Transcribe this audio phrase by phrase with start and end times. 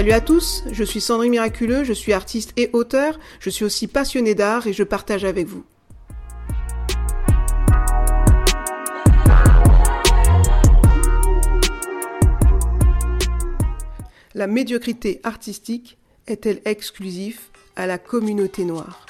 [0.00, 3.86] Salut à tous, je suis Sandrine Miraculeux, je suis artiste et auteur, je suis aussi
[3.86, 5.62] passionné d'art et je partage avec vous.
[14.34, 17.38] La médiocrité artistique est-elle exclusive
[17.76, 19.04] à la communauté noire?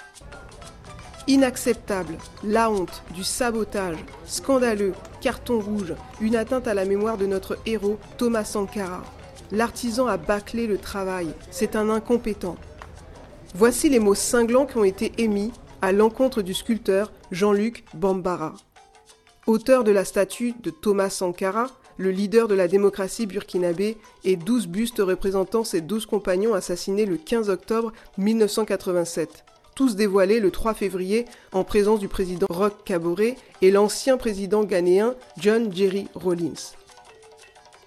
[1.28, 7.58] Inacceptable, la honte, du sabotage, scandaleux, carton rouge, une atteinte à la mémoire de notre
[7.64, 9.04] héros Thomas Sankara.
[9.52, 12.56] L'artisan a bâclé le travail, c'est un incompétent.
[13.54, 15.50] Voici les mots cinglants qui ont été émis
[15.82, 18.54] à l'encontre du sculpteur Jean-Luc Bambara.
[19.48, 24.68] Auteur de la statue de Thomas Sankara, le leader de la démocratie burkinabé, et douze
[24.68, 29.44] bustes représentant ses douze compagnons assassinés le 15 octobre 1987
[29.80, 35.14] tous dévoilés le 3 février en présence du président Roch Kaboré et l'ancien président ghanéen
[35.38, 36.74] John Jerry Rawlins.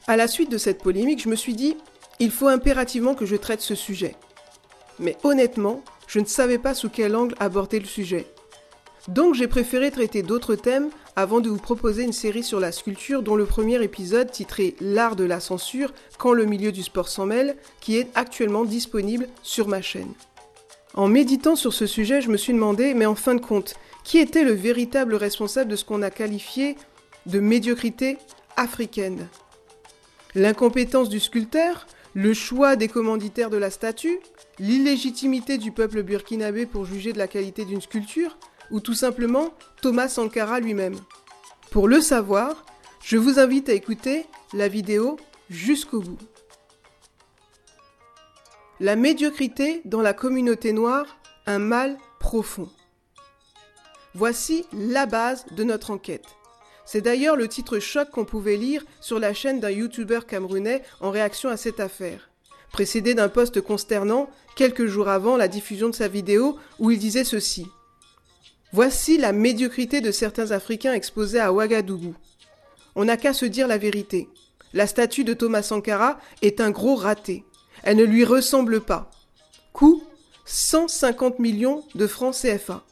[0.06, 1.78] À la suite de cette polémique, je me suis dit,
[2.20, 4.16] il faut impérativement que je traite ce sujet.
[5.00, 8.28] Mais honnêtement, je ne savais pas sous quel angle aborder le sujet.
[9.08, 13.24] Donc j'ai préféré traiter d'autres thèmes avant de vous proposer une série sur la sculpture
[13.24, 17.26] dont le premier épisode titré L'art de la censure quand le milieu du sport s'en
[17.26, 20.14] mêle, qui est actuellement disponible sur ma chaîne.
[20.96, 24.20] En méditant sur ce sujet, je me suis demandé, mais en fin de compte, qui
[24.20, 26.78] était le véritable responsable de ce qu'on a qualifié
[27.26, 28.18] de médiocrité
[28.58, 29.28] africaine?
[30.36, 34.20] L'incompétence du sculpteur Le choix des commanditaires de la statue
[34.58, 38.38] L'illégitimité du peuple burkinabé pour juger de la qualité d'une sculpture
[38.72, 40.96] Ou tout simplement Thomas Sankara lui-même
[41.70, 42.66] Pour le savoir,
[43.04, 45.18] je vous invite à écouter la vidéo
[45.50, 46.18] jusqu'au bout.
[48.80, 51.06] La médiocrité dans la communauté noire,
[51.46, 52.70] un mal profond.
[54.16, 56.26] Voici la base de notre enquête.
[56.86, 61.12] C'est d'ailleurs le titre choc qu'on pouvait lire sur la chaîne d'un youtubeur camerounais en
[61.12, 62.30] réaction à cette affaire,
[62.72, 67.24] précédé d'un post consternant quelques jours avant la diffusion de sa vidéo où il disait
[67.24, 67.68] ceci.
[68.72, 72.16] Voici la médiocrité de certains Africains exposés à Ouagadougou.
[72.96, 74.28] On n'a qu'à se dire la vérité.
[74.74, 77.44] La statue de Thomas Sankara est un gros raté.
[77.84, 79.12] Elle ne lui ressemble pas.
[79.74, 80.04] Coût
[80.46, 82.84] 150 millions de francs CFA.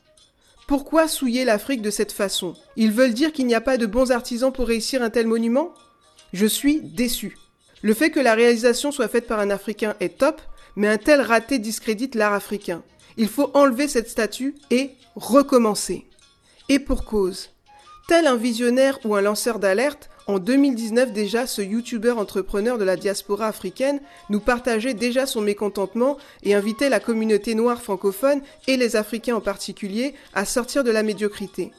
[0.72, 2.54] Pourquoi souiller l'Afrique de cette façon?
[2.78, 5.74] Ils veulent dire qu'il n'y a pas de bons artisans pour réussir un tel monument?
[6.32, 7.38] Je suis déçu.
[7.82, 10.42] Le fait que la réalisation soit faite par un Africain est top,
[10.78, 12.84] mais un tel raté discrédite l'art africain.
[13.18, 16.06] Il faut enlever cette statue et recommencer.
[16.70, 17.50] Et pour cause.
[18.08, 22.96] Tel un visionnaire ou un lanceur d'alerte, en 2019 déjà, ce youtubeur entrepreneur de la
[22.96, 24.00] diaspora africaine
[24.30, 29.42] nous partageait déjà son mécontentement et invitait la communauté noire francophone et les Africains en
[29.42, 31.72] particulier à sortir de la médiocrité.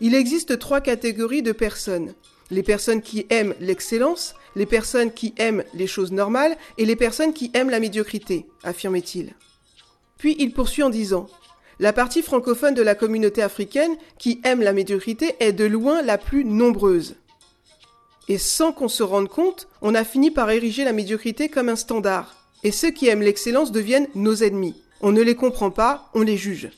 [0.00, 2.14] Il existe trois catégories de personnes.
[2.50, 7.32] Les personnes qui aiment l'excellence, les personnes qui aiment les choses normales et les personnes
[7.32, 9.34] qui aiment la médiocrité, affirmait-il.
[10.18, 11.28] Puis il poursuit en disant
[11.78, 16.18] La partie francophone de la communauté africaine qui aime la médiocrité est de loin la
[16.18, 17.14] plus nombreuse.
[18.30, 21.74] Et sans qu'on se rende compte, on a fini par ériger la médiocrité comme un
[21.74, 22.36] standard.
[22.62, 24.80] Et ceux qui aiment l'excellence deviennent nos ennemis.
[25.00, 26.70] On ne les comprend pas, on les juge.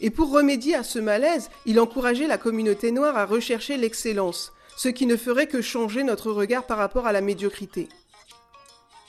[0.00, 4.88] Et pour remédier à ce malaise, il encourageait la communauté noire à rechercher l'excellence, ce
[4.88, 7.88] qui ne ferait que changer notre regard par rapport à la médiocrité.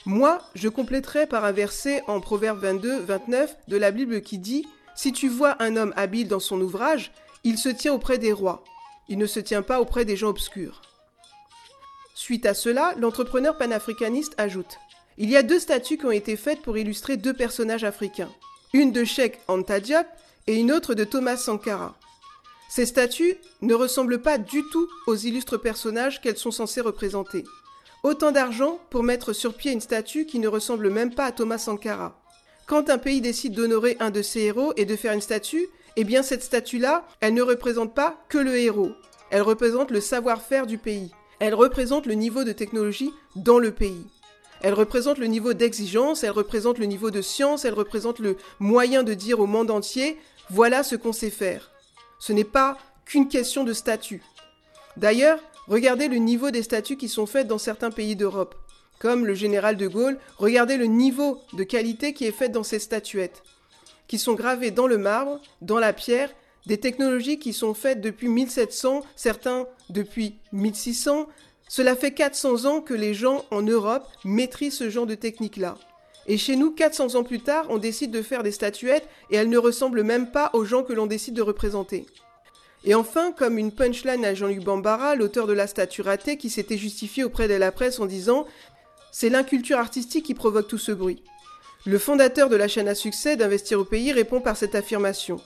[0.04, 4.64] Moi, je compléterai par un verset en Proverbe 22, 29 de la Bible qui dit
[4.94, 7.10] Si tu vois un homme habile dans son ouvrage,
[7.42, 8.62] il se tient auprès des rois,
[9.08, 10.85] il ne se tient pas auprès des gens obscurs.
[12.26, 14.80] Suite à cela, l'entrepreneur panafricaniste ajoute
[15.16, 18.32] Il y a deux statues qui ont été faites pour illustrer deux personnages africains.
[18.72, 20.08] Une de Sheikh Anta Diop
[20.48, 21.96] et une autre de Thomas Sankara.
[22.68, 27.44] Ces statues ne ressemblent pas du tout aux illustres personnages qu'elles sont censées représenter.
[28.02, 31.58] Autant d'argent pour mettre sur pied une statue qui ne ressemble même pas à Thomas
[31.58, 32.20] Sankara.
[32.66, 36.02] Quand un pays décide d'honorer un de ses héros et de faire une statue, eh
[36.02, 38.90] bien cette statue-là, elle ne représente pas que le héros.
[39.30, 41.12] Elle représente le savoir-faire du pays.
[41.38, 44.06] Elle représente le niveau de technologie dans le pays.
[44.62, 49.02] Elle représente le niveau d'exigence, elle représente le niveau de science, elle représente le moyen
[49.02, 50.18] de dire au monde entier
[50.48, 51.70] voilà ce qu'on sait faire.
[52.18, 54.22] Ce n'est pas qu'une question de statut.
[54.96, 55.38] D'ailleurs,
[55.68, 58.54] regardez le niveau des statues qui sont faites dans certains pays d'Europe.
[58.98, 62.78] Comme le général de Gaulle, regardez le niveau de qualité qui est fait dans ces
[62.78, 63.42] statuettes,
[64.08, 66.30] qui sont gravées dans le marbre, dans la pierre
[66.64, 71.26] des technologies qui sont faites depuis 1700, certains depuis 1600.
[71.68, 75.76] Cela fait 400 ans que les gens en Europe maîtrisent ce genre de technique-là.
[76.28, 79.48] Et chez nous, 400 ans plus tard, on décide de faire des statuettes et elles
[79.48, 82.06] ne ressemblent même pas aux gens que l'on décide de représenter.
[82.84, 86.78] Et enfin, comme une punchline à Jean-Luc Bambara, l'auteur de la statue ratée, qui s'était
[86.78, 88.46] justifié auprès de la presse en disant
[89.12, 91.22] c'est l'inculture artistique qui provoque tout ce bruit.
[91.86, 95.40] Le fondateur de la chaîne à succès d'Investir au pays répond par cette affirmation.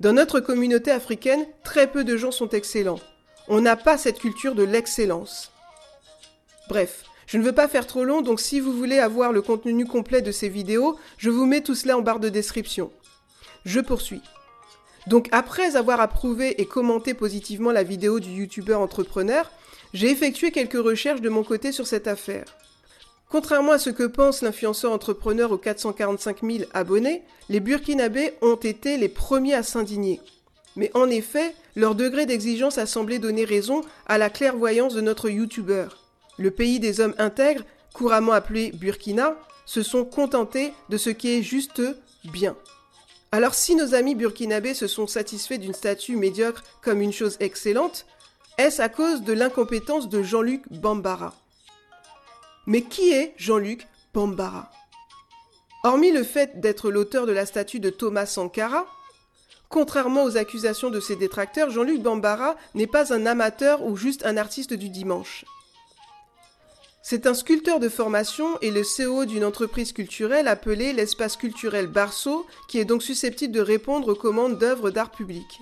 [0.00, 3.00] Dans notre communauté africaine, très peu de gens sont excellents.
[3.48, 5.52] On n'a pas cette culture de l'excellence.
[6.68, 9.86] Bref, je ne veux pas faire trop long, donc si vous voulez avoir le contenu
[9.86, 12.90] complet de ces vidéos, je vous mets tout cela en barre de description.
[13.64, 14.22] Je poursuis.
[15.06, 19.50] Donc après avoir approuvé et commenté positivement la vidéo du youtubeur entrepreneur,
[19.92, 22.44] j'ai effectué quelques recherches de mon côté sur cette affaire.
[23.28, 28.98] Contrairement à ce que pense l'influenceur entrepreneur aux 445 000 abonnés, les Burkinabés ont été
[28.98, 30.20] les premiers à s'indigner.
[30.76, 35.28] Mais en effet, leur degré d'exigence a semblé donner raison à la clairvoyance de notre
[35.28, 35.98] youtubeur.
[36.38, 39.36] Le pays des hommes intègres, couramment appelé Burkina,
[39.66, 41.82] se sont contentés de ce qui est juste
[42.24, 42.56] bien.
[43.32, 48.06] Alors si nos amis burkinabés se sont satisfaits d'une statue médiocre comme une chose excellente,
[48.56, 51.34] est-ce à cause de l'incompétence de Jean-Luc Bambara?
[52.66, 54.70] Mais qui est Jean-Luc Bambara?
[55.84, 58.86] Hormis le fait d'être l'auteur de la statue de Thomas Sankara,
[59.68, 64.36] contrairement aux accusations de ses détracteurs, Jean-Luc Bambara n'est pas un amateur ou juste un
[64.36, 65.44] artiste du dimanche.
[67.08, 72.44] C'est un sculpteur de formation et le CEO d'une entreprise culturelle appelée l'espace culturel Barceau,
[72.66, 75.60] qui est donc susceptible de répondre aux commandes d'œuvres d'art public.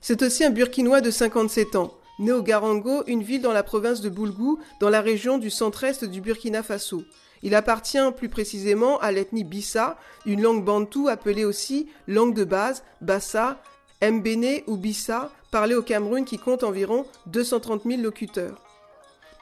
[0.00, 4.00] C'est aussi un Burkinois de 57 ans, né au Garango, une ville dans la province
[4.00, 7.04] de Boulgou, dans la région du centre-est du Burkina Faso.
[7.44, 12.82] Il appartient plus précisément à l'ethnie Bissa, une langue bantoue appelée aussi langue de base,
[13.02, 13.60] Bassa,
[14.02, 18.62] Mbene ou Bissa, parlée au Cameroun qui compte environ 230 000 locuteurs.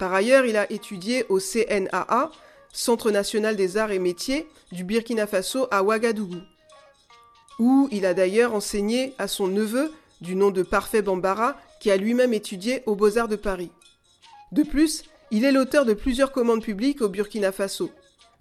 [0.00, 2.32] Par ailleurs, il a étudié au CNAA,
[2.72, 6.40] Centre national des arts et métiers, du Burkina Faso à Ouagadougou,
[7.60, 11.96] où il a d'ailleurs enseigné à son neveu, du nom de Parfait Bambara, qui a
[11.96, 13.70] lui-même étudié aux Beaux-Arts de Paris.
[14.50, 17.90] De plus, il est l'auteur de plusieurs commandes publiques au Burkina Faso.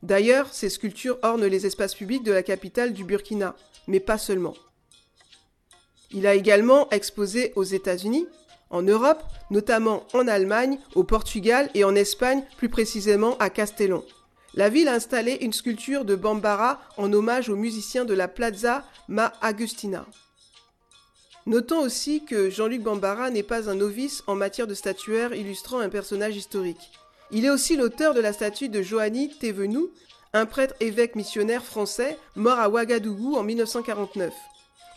[0.04, 3.56] D'ailleurs, ses sculptures ornent les espaces publics de la capitale du Burkina,
[3.88, 4.54] mais pas seulement.
[6.12, 8.28] Il a également exposé aux États-Unis,
[8.70, 14.04] en Europe, notamment en Allemagne, au Portugal et en Espagne, plus précisément à Castellón.
[14.54, 18.84] La ville a installé une sculpture de Bambara en hommage aux musiciens de la Plaza
[19.08, 20.06] Ma Agustina.
[21.48, 25.90] Notons aussi que Jean-Luc Bambara n'est pas un novice en matière de statuaire illustrant un
[25.90, 26.92] personnage historique.
[27.32, 29.90] Il est aussi l'auteur de la statue de Johanny Thévenoud,
[30.34, 34.34] un prêtre évêque missionnaire français mort à Ouagadougou en 1949.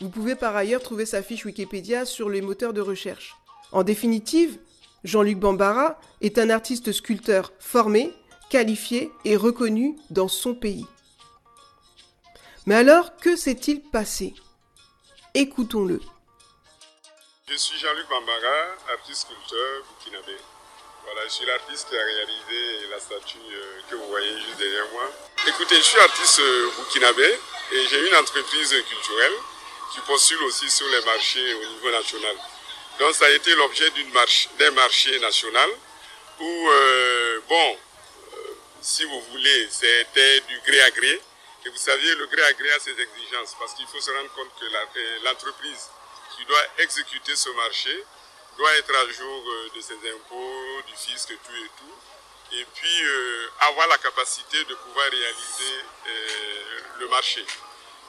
[0.01, 3.35] Vous pouvez par ailleurs trouver sa fiche Wikipédia sur les moteurs de recherche.
[3.71, 4.59] En définitive,
[5.03, 8.13] Jean-Luc Bambara est un artiste sculpteur formé,
[8.49, 10.85] qualifié et reconnu dans son pays.
[12.65, 14.33] Mais alors, que s'est-il passé?
[15.33, 16.01] Écoutons-le.
[17.47, 20.35] Je suis Jean-Luc Bambara, artiste sculpteur burkinabé.
[21.03, 24.87] Voilà, je suis l'artiste qui a réalisé la statue euh, que vous voyez juste derrière
[24.91, 25.11] moi.
[25.45, 27.39] Écoutez, je suis artiste euh, burkinabé
[27.71, 29.33] et j'ai une entreprise culturelle
[29.93, 32.35] qui postule aussi sur les marchés au niveau national.
[32.97, 33.91] Donc ça a été l'objet
[34.57, 35.69] d'un marché national
[36.39, 37.77] où, euh, bon,
[38.81, 41.21] si vous voulez, c'était du gré à gré.
[41.63, 44.33] Et vous saviez, le gré à gré a ses exigences parce qu'il faut se rendre
[44.33, 44.65] compte que
[45.23, 45.89] l'entreprise
[46.35, 48.03] qui doit exécuter ce marché
[48.57, 49.43] doit être à jour
[49.75, 52.55] de ses impôts, du fisc, tout et tout.
[52.57, 53.03] Et puis
[53.59, 55.83] avoir la capacité de pouvoir réaliser
[56.99, 57.45] le marché.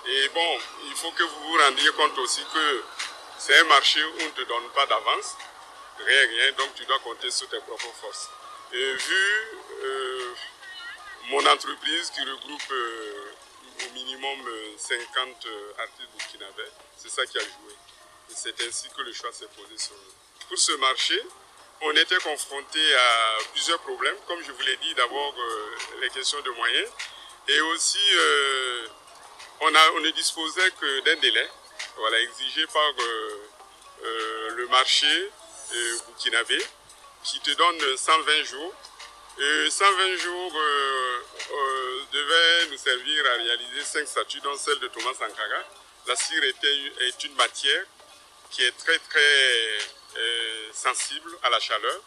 [0.06, 2.83] Et bon, il faut que vous vous rendiez compte aussi que
[3.38, 5.37] c'est un marché où on ne te donne pas d'avance,
[5.99, 8.30] rien, rien, donc tu dois compter sur tes propres forces.
[8.73, 10.35] Et vu euh,
[11.28, 13.33] mon entreprise qui regroupe euh,
[13.85, 14.38] au minimum
[14.78, 17.75] 50 euh, artistes burkinabés, c'est ça qui a joué.
[18.35, 20.49] C'est ainsi que le choix s'est posé sur nous.
[20.49, 21.21] Pour ce marché,
[21.83, 24.16] on était confronté à plusieurs problèmes.
[24.26, 25.35] Comme je vous l'ai dit, d'abord
[26.00, 26.88] les questions de moyens.
[27.49, 27.99] Et aussi,
[29.61, 31.49] on, a, on ne disposait que d'un délai
[31.97, 33.49] voilà, exigé par euh,
[34.04, 35.30] euh, le marché
[35.75, 36.59] euh, burkinabé
[37.25, 38.75] qui te donne 120 jours.
[39.38, 40.52] Et 120 jours
[42.12, 45.62] devaient nous servir à réaliser 5 statues, dont celle de Thomas Sankara.
[46.06, 47.85] La cire était, est une matière
[48.56, 49.78] qui est très très
[50.72, 52.00] sensible à la chaleur,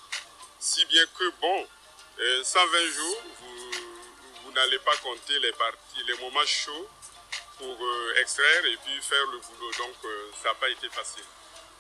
[0.60, 1.68] si bien que, bon,
[2.44, 3.72] 120 jours, vous,
[4.44, 6.90] vous n'allez pas compter les parties, les moments chauds
[7.60, 9.72] pour euh, extraire et puis faire le boulot.
[9.78, 11.24] Donc euh, ça n'a pas été facile.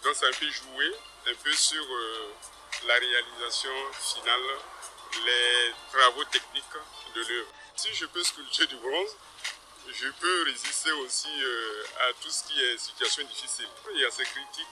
[0.03, 0.91] Donc c'est un peu joué,
[1.27, 2.29] un peu sur euh,
[2.85, 4.41] la réalisation finale,
[5.25, 6.63] les travaux techniques
[7.15, 7.49] de l'œuvre.
[7.75, 9.15] Si je peux sculpter du bronze,
[9.87, 11.29] je peux résister aussi
[11.99, 13.67] à tout ce qui est situation difficile.
[13.93, 14.67] Il y a ces critiques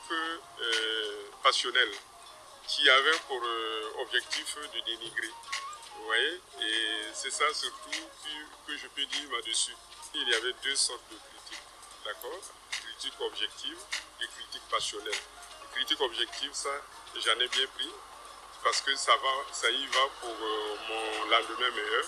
[1.44, 1.96] passionnelles
[2.68, 3.42] qui avaient pour
[4.00, 5.32] objectif de dénigrer.
[5.96, 6.42] Vous voyez?
[6.62, 9.76] Et c'est ça surtout que, que je peux dire là-dessus.
[10.14, 11.64] Il y avait deux sortes de critiques.
[12.06, 12.40] D'accord?
[12.72, 13.78] Critique objective
[14.22, 15.20] et critique passionnelle.
[15.74, 16.70] critique objective, ça,
[17.16, 17.92] j'en ai bien pris
[18.64, 22.06] parce que ça, va, ça y va pour euh, mon lendemain meilleur.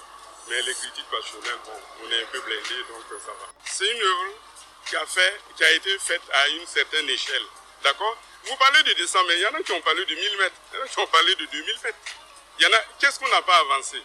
[0.50, 3.48] Mais les critiques passionnelles, bon, on est un peu blindé, donc euh, ça va.
[3.65, 4.34] C'est une œuvre
[4.88, 7.44] qui a, fait, qui a été faite à une certaine échelle.
[7.84, 8.18] D'accord?
[8.46, 10.56] Vous parlez de 200 mètres, il y en a qui ont parlé de 1000 mètres,
[10.74, 11.98] il y en a qui ont parlé de 2000 mètres.
[12.58, 14.01] Il y en a, qu'est-ce qu'on n'a pas avancé?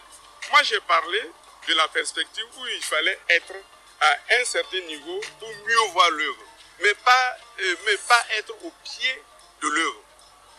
[0.51, 1.31] Moi, j'ai parlé
[1.67, 3.53] de la perspective où il fallait être
[4.01, 6.43] à un certain niveau pour mieux voir l'œuvre,
[6.79, 9.23] mais pas, euh, mais pas être au pied
[9.61, 10.03] de l'œuvre.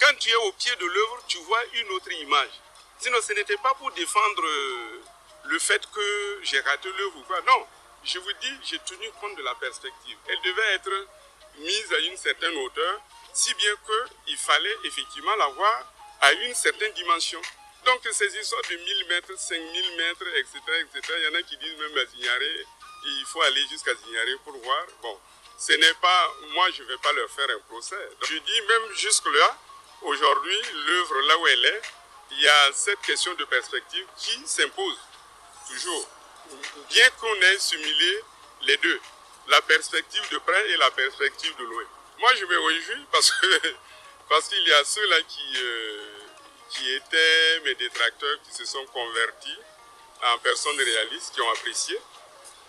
[0.01, 2.51] Quand tu es au pied de l'œuvre, tu vois une autre image.
[2.99, 5.03] Sinon, ce n'était pas pour défendre euh,
[5.49, 7.41] le fait que j'ai raté l'œuvre ou quoi.
[7.43, 7.67] Non,
[8.05, 10.17] je vous dis, j'ai tenu compte de la perspective.
[10.29, 11.09] Elle devait être
[11.59, 13.01] mise à une certaine hauteur,
[13.33, 13.73] si bien
[14.25, 17.41] qu'il fallait effectivement la voir à une certaine dimension.
[17.85, 21.57] Donc ces histoires de 1000 mètres, 5000 mètres, etc., etc., il y en a qui
[21.57, 22.67] disent même à Zignaré,
[23.05, 24.87] il faut aller jusqu'à Zignaré pour voir.
[25.03, 25.19] Bon,
[25.59, 28.09] ce n'est pas, moi je ne vais pas leur faire un procès.
[28.23, 29.59] Je dis même jusque-là,
[30.03, 31.83] aujourd'hui, l'œuvre là où elle est,
[32.33, 34.99] il y a cette question de perspective qui s'impose
[35.69, 36.09] toujours.
[36.91, 38.21] Bien qu'on ait simulé
[38.63, 39.01] les deux,
[39.49, 41.85] la perspective de près et la perspective de loin.
[42.19, 43.75] Moi, je me réjouis parce que
[44.29, 46.19] parce qu'il y a ceux-là qui, euh,
[46.71, 49.59] qui étaient mes détracteurs, qui se sont convertis
[50.23, 51.99] en personnes réalistes, qui ont apprécié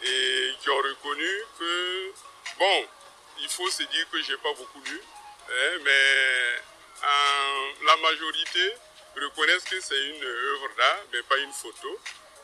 [0.03, 2.11] et qui ont reconnu que,
[2.59, 2.87] bon,
[3.39, 5.01] il faut se dire que j'ai pas beaucoup lu,
[5.49, 6.61] hein, mais
[7.85, 8.73] la majorité
[9.15, 11.99] reconnaissent que c'est une œuvre d'art, mais pas une photo,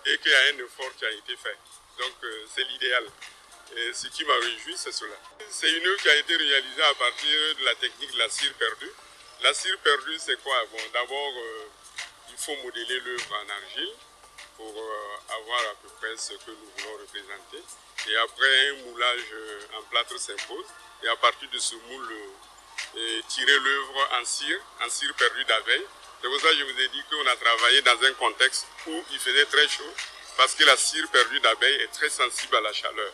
[0.06, 1.58] et qu'il y a un effort qui a été fait.
[1.98, 3.06] Donc euh, c'est l'idéal.
[3.76, 5.16] Et ce qui m'a réjoui, c'est cela.
[5.50, 8.54] C'est une œuvre qui a été réalisée à partir de la technique de la cire
[8.54, 8.92] perdue.
[9.42, 10.64] La cire perdue, c'est quoi?
[10.72, 11.66] Bon, d'abord, euh,
[12.30, 13.94] il faut modeler l'œuvre en argile
[14.58, 17.64] pour euh, avoir à peu près ce que nous voulons représenter.
[18.08, 19.34] Et après, un moulage
[19.78, 20.66] en plâtre s'impose.
[21.04, 22.14] Et à partir de ce moule,
[23.28, 25.86] tirer l'œuvre en cire, en cire perdue d'abeille.
[26.24, 29.04] C'est pour ça que je vous ai dit qu'on a travaillé dans un contexte où
[29.12, 29.94] il faisait très chaud,
[30.38, 33.12] parce que la cire perdue d'abeille est très sensible à la chaleur.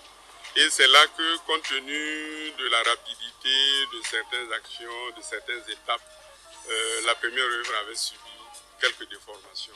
[0.55, 6.03] Et c'est là que, compte tenu de la rapidité de certaines actions, de certaines étapes,
[6.69, 8.19] euh, la première œuvre avait subi
[8.79, 9.73] quelques déformations.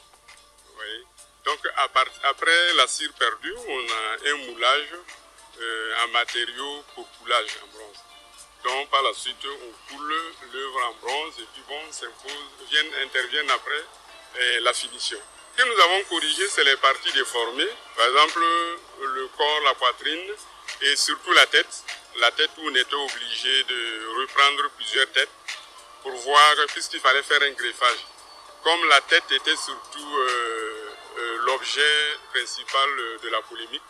[1.44, 1.60] Donc
[2.22, 4.94] après la cire perdue, on a un moulage
[5.60, 7.98] euh, en matériaux pour coulage en bronze.
[8.64, 10.16] Donc par la suite, on coule
[10.54, 12.32] l'œuvre en bronze et puis bon, s'impose,
[12.70, 13.84] viennent, interviennent après
[14.40, 15.18] eh, la finition.
[15.56, 17.70] Ce que nous avons corrigé, c'est les parties déformées.
[17.96, 18.40] Par exemple,
[19.02, 20.32] le corps, la poitrine
[20.82, 21.84] et surtout la tête.
[22.18, 25.30] La tête où on était obligé de reprendre plusieurs têtes
[26.02, 28.06] pour voir, puisqu'il fallait faire un greffage.
[28.64, 32.90] Comme la tête était surtout euh, euh, l'objet principal
[33.24, 33.82] de la polémique,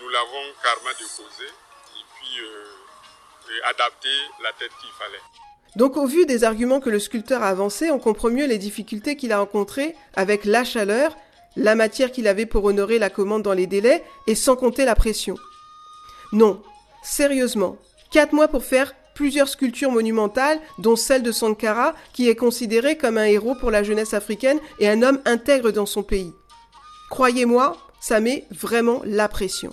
[0.00, 1.46] nous l'avons carrément déposé.
[1.46, 2.64] Et puis, euh,
[3.68, 4.08] adapter
[4.42, 5.22] la tête qu'il fallait.
[5.76, 9.16] Donc au vu des arguments que le sculpteur a avancés, on comprend mieux les difficultés
[9.16, 11.16] qu'il a rencontrées avec la chaleur,
[11.56, 14.94] la matière qu'il avait pour honorer la commande dans les délais, et sans compter la
[14.94, 15.36] pression.
[16.32, 16.62] Non,
[17.02, 17.78] sérieusement,
[18.10, 23.18] quatre mois pour faire plusieurs sculptures monumentales, dont celle de Sankara, qui est considéré comme
[23.18, 26.32] un héros pour la jeunesse africaine et un homme intègre dans son pays.
[27.10, 29.70] Croyez-moi, ça met vraiment la pression.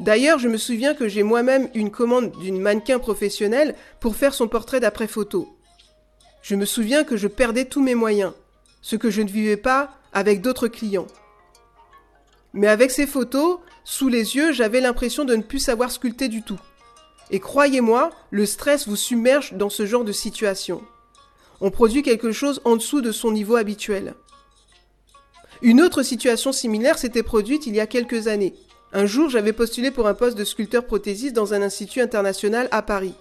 [0.00, 4.48] D'ailleurs, je me souviens que j'ai moi-même une commande d'une mannequin professionnelle pour faire son
[4.48, 5.54] portrait d'après photo.
[6.40, 8.32] Je me souviens que je perdais tous mes moyens,
[8.80, 11.06] ce que je ne vivais pas avec d'autres clients.
[12.54, 16.42] Mais avec ces photos, sous les yeux, j'avais l'impression de ne plus savoir sculpter du
[16.42, 16.58] tout.
[17.30, 20.82] Et croyez-moi, le stress vous submerge dans ce genre de situation.
[21.60, 24.14] On produit quelque chose en dessous de son niveau habituel.
[25.60, 28.54] Une autre situation similaire s'était produite il y a quelques années.
[28.92, 32.82] Un jour, j'avais postulé pour un poste de sculpteur prothésiste dans un institut international à
[32.82, 33.14] Paris.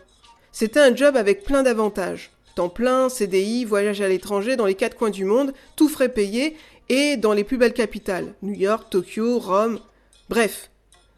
[0.52, 2.32] C'était un job avec plein d'avantages.
[2.56, 6.58] Temps plein, CDI, voyage à l'étranger dans les quatre coins du monde, tout frais payé
[6.90, 8.34] et dans les plus belles capitales.
[8.42, 9.80] New York, Tokyo, Rome.
[10.28, 10.72] Bref,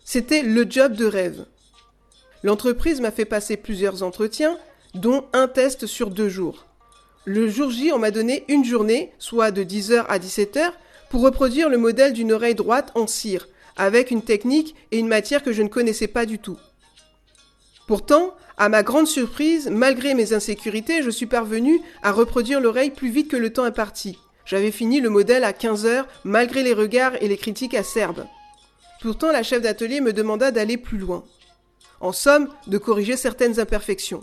[0.04, 1.46] c'était le job de rêve.
[2.44, 4.58] L'entreprise m'a fait passer plusieurs entretiens,
[4.94, 6.66] dont un test sur deux jours.
[7.24, 10.72] Le jour J, on m'a donné une journée, soit de 10h à 17h,
[11.10, 13.48] pour reproduire le modèle d'une oreille droite en cire,
[13.78, 16.58] avec une technique et une matière que je ne connaissais pas du tout.
[17.88, 23.10] Pourtant, à ma grande surprise, malgré mes insécurités, je suis parvenu à reproduire l'oreille plus
[23.10, 24.18] vite que le temps imparti.
[24.46, 28.26] J'avais fini le modèle à 15 heures, malgré les regards et les critiques acerbes.
[29.02, 31.24] Pourtant, la chef d'atelier me demanda d'aller plus loin.
[32.00, 34.22] En somme, de corriger certaines imperfections.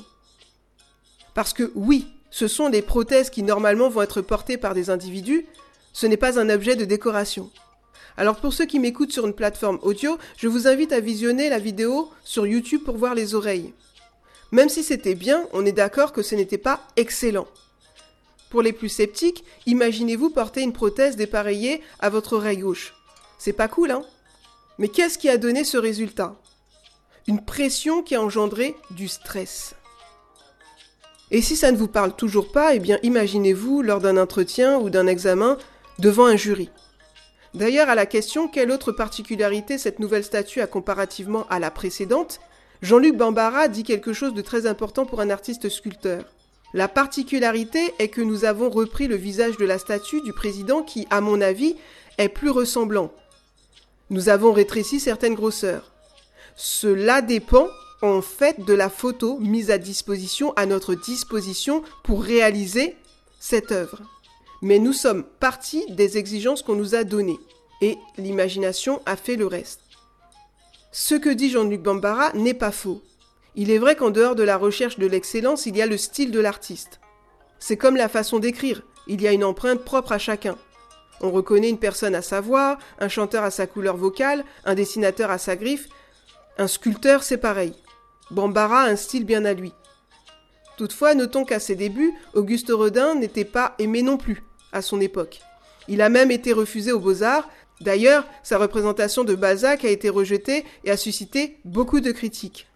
[1.35, 5.47] Parce que oui, ce sont des prothèses qui normalement vont être portées par des individus,
[5.93, 7.50] Ce n'est pas un objet de décoration.
[8.19, 11.61] Alors pour ceux qui m'écoutent sur une plateforme audio, je vous invite à visionner la
[11.61, 13.73] vidéo sur YouTube pour voir les oreilles.
[14.51, 17.47] Même si c'était bien, on est d'accord que ce n'était pas excellent.
[18.51, 22.93] Pour les plus sceptiques, imaginez-vous porter une prothèse dépareillée à votre oreille gauche.
[23.39, 24.03] C'est pas cool, hein?
[24.79, 26.35] Mais qu'est-ce qui a donné ce résultat?
[27.29, 29.77] Une pression qui a engendré du stress.
[31.31, 34.91] Et si ça ne vous parle toujours pas, eh bien imaginez-vous lors d'un entretien ou
[34.91, 35.57] d'un examen
[36.01, 36.69] devant un jury.
[37.59, 42.38] D'ailleurs, à la question quelle autre particularité cette nouvelle statue a comparativement à la précédente,
[42.83, 46.23] Jean-Luc Bambara dit quelque chose de très important pour un artiste sculpteur.
[46.73, 51.09] La particularité est que nous avons repris le visage de la statue du président qui,
[51.11, 51.75] à mon avis,
[52.17, 53.11] est plus ressemblant.
[54.11, 55.91] Nous avons rétréci certaines grosseurs.
[56.55, 57.67] Cela dépend
[58.03, 62.95] en fait de la photo mise à disposition, à notre disposition pour réaliser
[63.41, 64.00] cette œuvre.
[64.62, 67.38] Mais nous sommes partis des exigences qu'on nous a données
[67.81, 69.81] et l'imagination a fait le reste.
[70.91, 73.03] Ce que dit Jean-Luc Bambara n'est pas faux.
[73.55, 76.31] Il est vrai qu'en dehors de la recherche de l'excellence, il y a le style
[76.31, 77.00] de l'artiste.
[77.59, 80.57] C'est comme la façon d'écrire, il y a une empreinte propre à chacun.
[81.21, 85.31] On reconnaît une personne à sa voix, un chanteur à sa couleur vocale, un dessinateur
[85.31, 85.88] à sa griffe.
[86.59, 87.75] Un sculpteur, c'est pareil.
[88.31, 89.73] Bambara a un style bien à lui.
[90.77, 95.41] Toutefois, notons qu'à ses débuts, Auguste Rodin n'était pas aimé non plus, à son époque.
[95.89, 97.49] Il a même été refusé aux Beaux-Arts.
[97.81, 102.67] D'ailleurs, sa représentation de Balzac a été rejetée et a suscité beaucoup de critiques.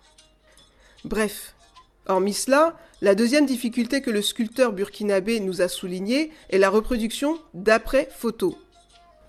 [1.05, 1.55] Bref,
[2.07, 7.39] hormis cela, la deuxième difficulté que le sculpteur burkinabé nous a soulignée est la reproduction
[7.53, 8.57] d'après photo.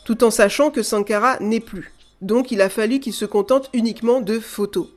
[0.05, 1.91] Tout en sachant que Sankara n'est plus.
[2.21, 4.87] Donc il a fallu qu'il se contente uniquement de photos.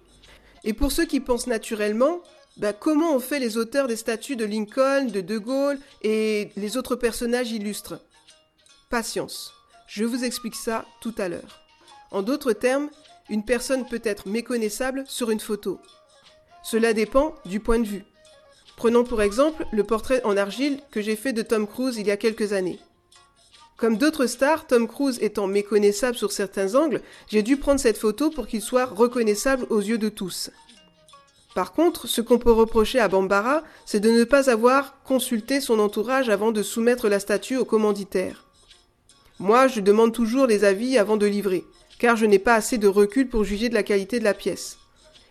[0.65, 2.21] Et pour ceux qui pensent naturellement,
[2.57, 6.77] bah, comment ont fait les auteurs des statues de Lincoln, de De Gaulle et les
[6.77, 8.01] autres personnages illustres?
[8.89, 9.53] Patience.
[9.87, 11.61] Je vous explique ça tout à l'heure.
[12.11, 12.89] En d'autres termes,
[13.29, 15.81] une personne peut être méconnaissable sur une photo.
[16.63, 18.05] Cela dépend du point de vue.
[18.77, 22.11] Prenons pour exemple le portrait en argile que j'ai fait de Tom Cruise il y
[22.11, 22.79] a quelques années.
[23.77, 28.31] Comme d'autres stars, Tom Cruise étant méconnaissable sur certains angles, j'ai dû prendre cette photo
[28.31, 30.51] pour qu'il soit reconnaissable aux yeux de tous.
[31.57, 35.79] Par contre, ce qu'on peut reprocher à Bambara, c'est de ne pas avoir consulté son
[35.79, 38.45] entourage avant de soumettre la statue au commanditaire.
[39.39, 41.65] Moi, je demande toujours les avis avant de livrer,
[41.99, 44.77] car je n'ai pas assez de recul pour juger de la qualité de la pièce.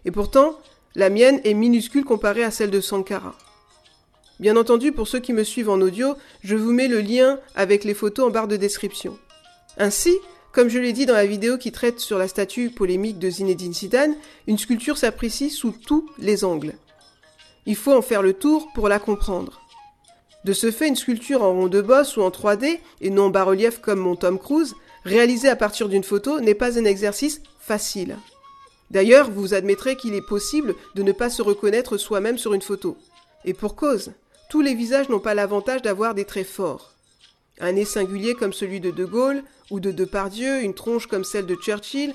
[0.04, 0.58] Et pourtant,
[0.96, 3.36] la mienne est minuscule comparée à celle de Sankara.
[4.40, 7.84] Bien entendu, pour ceux qui me suivent en audio, je vous mets le lien avec
[7.84, 9.16] les photos en barre de description.
[9.78, 10.18] Ainsi,
[10.56, 13.74] comme je l'ai dit dans la vidéo qui traite sur la statue polémique de Zinedine
[13.74, 14.16] Zidane,
[14.48, 16.76] une sculpture s'apprécie sous tous les angles.
[17.66, 19.60] Il faut en faire le tour pour la comprendre.
[20.46, 23.30] De ce fait, une sculpture en rond de bosse ou en 3D, et non en
[23.32, 28.16] bas-relief comme mon Tom Cruise, réalisée à partir d'une photo, n'est pas un exercice facile.
[28.92, 32.96] D'ailleurs, vous admettrez qu'il est possible de ne pas se reconnaître soi-même sur une photo.
[33.44, 34.14] Et pour cause,
[34.50, 36.95] tous les visages n'ont pas l'avantage d'avoir des traits forts.
[37.60, 41.46] Un nez singulier comme celui de De Gaulle ou de Depardieu, une tronche comme celle
[41.46, 42.14] de Churchill,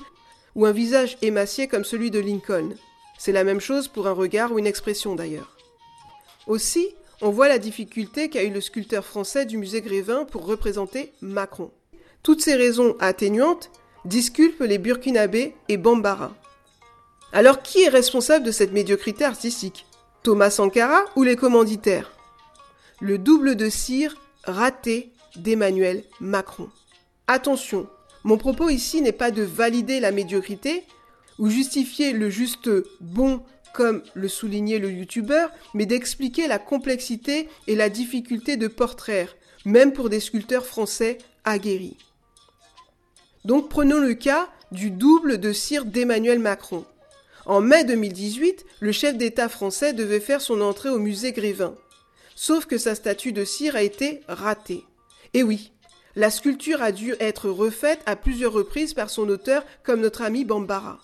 [0.55, 2.75] ou un visage émacié comme celui de Lincoln.
[3.17, 5.57] C'est la même chose pour un regard ou une expression d'ailleurs.
[6.47, 6.89] Aussi,
[7.21, 11.71] on voit la difficulté qu'a eu le sculpteur français du musée Grévin pour représenter Macron.
[12.23, 13.71] Toutes ces raisons atténuantes
[14.05, 16.35] disculpent les Burkinabés et Bambara.
[17.33, 19.85] Alors qui est responsable de cette médiocrité artistique?
[20.23, 22.11] Thomas Sankara ou les commanditaires?
[22.99, 26.69] Le double de cire raté d'Emmanuel Macron.
[27.27, 27.87] Attention,
[28.23, 30.83] mon propos ici n'est pas de valider la médiocrité
[31.39, 33.41] ou justifier le juste bon
[33.73, 39.93] comme le soulignait le youtubeur, mais d'expliquer la complexité et la difficulté de portraire, même
[39.93, 41.97] pour des sculpteurs français aguerris.
[43.45, 46.85] Donc prenons le cas du double de cire d'Emmanuel Macron.
[47.45, 51.73] En mai 2018, le chef d'État français devait faire son entrée au musée Grévin.
[52.35, 54.83] Sauf que sa statue de cire a été ratée.
[55.33, 55.71] Et oui,
[56.15, 60.43] la sculpture a dû être refaite à plusieurs reprises par son auteur comme notre ami
[60.43, 60.99] Bambara.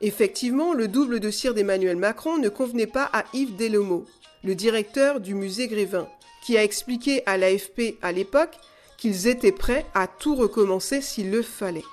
[0.00, 4.06] Effectivement, le double de cire d'Emmanuel Macron ne convenait pas à Yves Delomo,
[4.44, 6.06] le directeur du musée Grévin,
[6.44, 8.56] qui a expliqué à l'AFP à l'époque
[8.96, 11.84] qu'ils étaient prêts à tout recommencer s'il le fallait.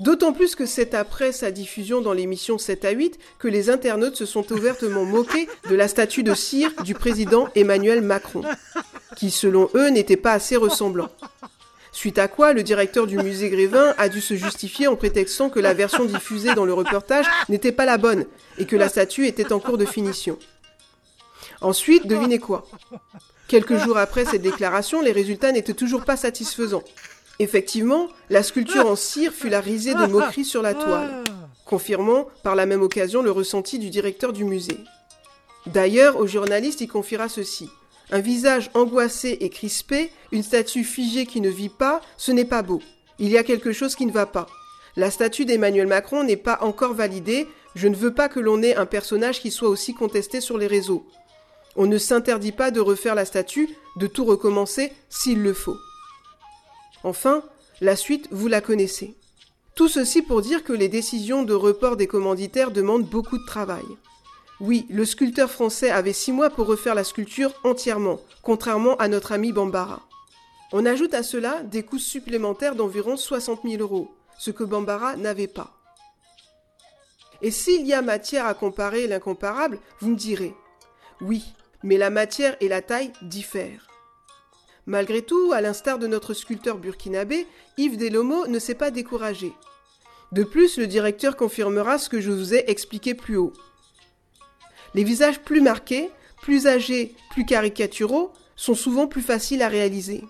[0.00, 4.16] D'autant plus que c'est après sa diffusion dans l'émission 7 à 8 que les internautes
[4.16, 8.42] se sont ouvertement moqués de la statue de cire du président Emmanuel Macron,
[9.16, 11.10] qui selon eux n'était pas assez ressemblant.
[11.92, 15.60] Suite à quoi, le directeur du musée Grévin a dû se justifier en prétextant que
[15.60, 18.26] la version diffusée dans le reportage n'était pas la bonne
[18.58, 20.36] et que la statue était en cours de finition.
[21.60, 22.66] Ensuite, devinez quoi?
[23.46, 26.82] Quelques jours après cette déclaration, les résultats n'étaient toujours pas satisfaisants.
[27.40, 31.24] Effectivement, la sculpture en cire fut la risée de moqueries sur la toile,
[31.64, 34.78] confirmant par la même occasion le ressenti du directeur du musée.
[35.66, 37.68] D'ailleurs, au journaliste, il confiera ceci.
[38.10, 42.62] Un visage angoissé et crispé, une statue figée qui ne vit pas, ce n'est pas
[42.62, 42.82] beau.
[43.18, 44.46] Il y a quelque chose qui ne va pas.
[44.96, 48.76] La statue d'Emmanuel Macron n'est pas encore validée, je ne veux pas que l'on ait
[48.76, 51.06] un personnage qui soit aussi contesté sur les réseaux.
[51.76, 55.76] On ne s'interdit pas de refaire la statue, de tout recommencer s'il le faut.
[57.04, 57.44] Enfin,
[57.80, 59.14] la suite, vous la connaissez.
[59.74, 63.84] Tout ceci pour dire que les décisions de report des commanditaires demandent beaucoup de travail.
[64.60, 69.32] Oui, le sculpteur français avait six mois pour refaire la sculpture entièrement, contrairement à notre
[69.32, 70.00] ami Bambara.
[70.72, 75.48] On ajoute à cela des coûts supplémentaires d'environ 60 000 euros, ce que Bambara n'avait
[75.48, 75.72] pas.
[77.42, 80.54] Et s'il y a matière à comparer l'incomparable, vous me direz,
[81.20, 81.44] oui,
[81.82, 83.93] mais la matière et la taille diffèrent.
[84.86, 87.46] Malgré tout, à l'instar de notre sculpteur burkinabé,
[87.78, 89.52] Yves Delomo ne s'est pas découragé.
[90.32, 93.52] De plus, le directeur confirmera ce que je vous ai expliqué plus haut.
[94.94, 96.10] Les visages plus marqués,
[96.42, 100.24] plus âgés, plus caricaturaux sont souvent plus faciles à réaliser.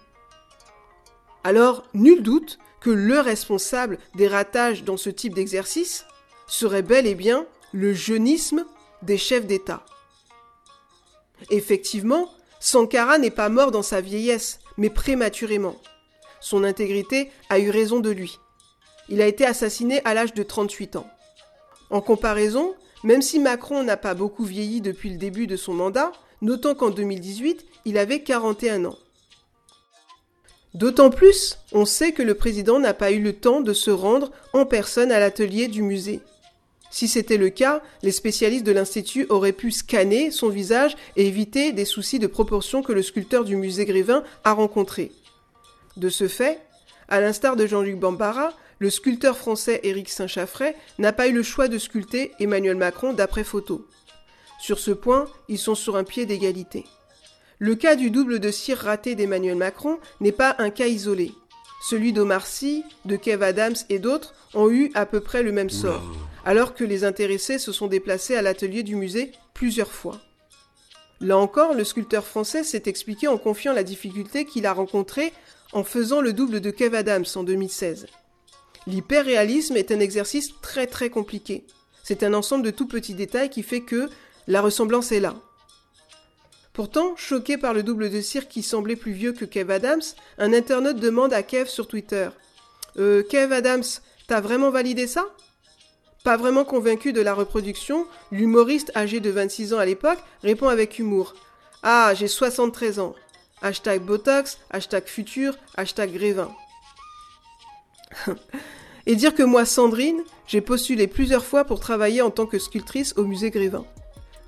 [1.43, 6.07] Alors, nul doute que le responsable des ratages dans ce type d'exercice
[6.47, 8.65] serait bel et bien le jeunisme
[9.03, 9.85] des chefs d'État.
[11.51, 12.31] Effectivement,
[12.65, 15.77] Sankara n'est pas mort dans sa vieillesse, mais prématurément.
[16.41, 18.39] Son intégrité a eu raison de lui.
[19.11, 21.07] Il a été assassiné à l'âge de 38 ans.
[21.91, 26.11] En comparaison, même si Macron n'a pas beaucoup vieilli depuis le début de son mandat,
[26.41, 28.99] notons qu'en 2018, il avait 41 ans.
[30.73, 34.31] D'autant plus, on sait que le président n'a pas eu le temps de se rendre
[34.55, 36.23] en personne à l'atelier du musée.
[36.95, 41.73] Si c'était le cas, les spécialistes de l'Institut auraient pu scanner son visage et éviter
[41.73, 45.11] des soucis de proportion que le sculpteur du musée Grévin a rencontrés.
[45.97, 46.61] De ce fait,
[47.09, 51.67] à l'instar de Jean-Luc Bambara, le sculpteur français Éric Saint-Chaffray n'a pas eu le choix
[51.67, 53.89] de sculpter Emmanuel Macron d'après photo.
[54.61, 56.85] Sur ce point, ils sont sur un pied d'égalité.
[57.59, 61.33] Le cas du double de cire raté d'Emmanuel Macron n'est pas un cas isolé.
[61.87, 65.69] Celui d'Omar Sy, de Kev Adams et d'autres ont eu à peu près le même
[65.69, 66.03] sort,
[66.47, 70.19] alors que les intéressés se sont déplacés à l'atelier du musée plusieurs fois.
[71.21, 75.35] Là encore, le sculpteur français s'est expliqué en confiant la difficulté qu'il a rencontrée
[75.75, 78.07] en faisant le double de Kev Adams en 2016.
[78.87, 81.67] L'hyperréalisme est un exercice très très compliqué.
[82.03, 84.09] C'est un ensemble de tout petits détails qui fait que
[84.47, 85.35] la ressemblance est là.
[86.75, 90.03] Pourtant, choqué par le double de cire qui semblait plus vieux que Kev Adams,
[90.39, 92.29] un internaute demande à Kev sur Twitter
[92.99, 93.83] euh, Kev Adams,
[94.27, 95.25] t'as vraiment validé ça?
[96.23, 100.99] Pas vraiment convaincu de la reproduction, l'humoriste âgé de 26 ans à l'époque répond avec
[100.99, 101.35] humour
[101.83, 103.15] Ah, j'ai 73 ans.
[103.63, 106.51] Hashtag Botox, hashtag futur, hashtag Grévin.
[109.07, 113.15] Et dire que moi, Sandrine, j'ai postulé plusieurs fois pour travailler en tant que sculptrice
[113.17, 113.85] au musée Grévin.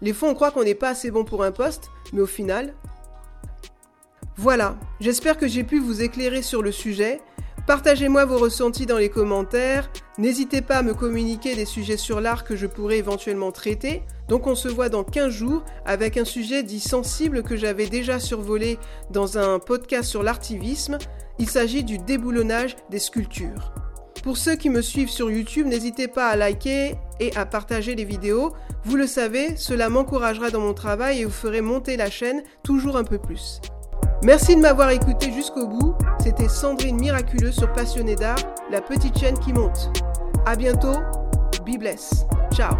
[0.02, 2.74] Les fois, on croit qu'on n'est pas assez bon pour un poste, mais au final...
[4.38, 7.22] Voilà, j'espère que j'ai pu vous éclairer sur le sujet.
[7.66, 9.90] Partagez-moi vos ressentis dans les commentaires.
[10.18, 14.02] N'hésitez pas à me communiquer des sujets sur l'art que je pourrais éventuellement traiter.
[14.28, 18.20] Donc on se voit dans 15 jours avec un sujet dit sensible que j'avais déjà
[18.20, 18.78] survolé
[19.10, 20.98] dans un podcast sur l'artivisme.
[21.38, 23.72] Il s'agit du déboulonnage des sculptures.
[24.22, 28.04] Pour ceux qui me suivent sur YouTube, n'hésitez pas à liker et à partager les
[28.04, 28.52] vidéos.
[28.84, 32.96] Vous le savez, cela m'encouragera dans mon travail et vous ferez monter la chaîne toujours
[32.96, 33.60] un peu plus.
[34.22, 35.94] Merci de m'avoir écouté jusqu'au bout.
[36.18, 38.38] C'était Sandrine Miraculeuse sur Passionné d'art,
[38.70, 39.90] la petite chaîne qui monte.
[40.46, 40.96] À bientôt.
[41.64, 42.24] Be bless.
[42.52, 42.74] Ciao.